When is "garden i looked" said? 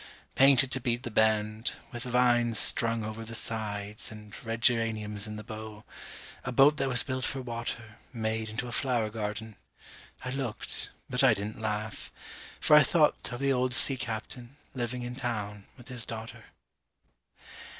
9.11-10.89